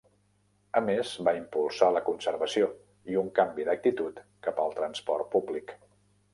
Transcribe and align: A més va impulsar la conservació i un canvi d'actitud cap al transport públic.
A 0.79 0.81
més 0.85 1.11
va 1.27 1.33
impulsar 1.39 1.89
la 1.97 2.01
conservació 2.07 2.71
i 3.13 3.21
un 3.25 3.31
canvi 3.43 3.69
d'actitud 3.71 4.21
cap 4.49 4.65
al 4.67 4.77
transport 4.83 5.33
públic. 5.39 5.79